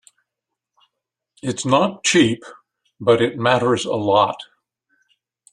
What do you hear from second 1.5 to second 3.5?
not cheap, but it